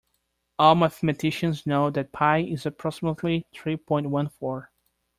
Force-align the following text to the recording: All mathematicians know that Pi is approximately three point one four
All 0.57 0.73
mathematicians 0.73 1.67
know 1.67 1.91
that 1.91 2.11
Pi 2.11 2.39
is 2.39 2.65
approximately 2.65 3.45
three 3.53 3.77
point 3.77 4.09
one 4.09 4.29
four 4.29 4.71